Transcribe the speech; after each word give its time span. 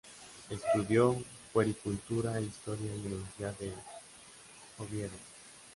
Estudió 0.49 1.15
Puericultura 1.53 2.35
e 2.35 2.41
Historia 2.41 2.91
en 2.91 3.01
la 3.03 3.07
Universidad 3.17 3.53
de 3.59 3.71
Oviedo. 4.79 5.13